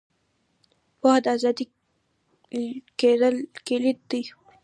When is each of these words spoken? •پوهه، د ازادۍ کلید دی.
•پوهه، 0.99 1.19
د 1.23 1.25
ازادۍ 1.35 1.65
کلید 3.67 3.99
دی. 4.09 4.23